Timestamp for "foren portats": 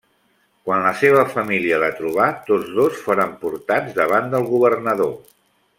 3.05-3.97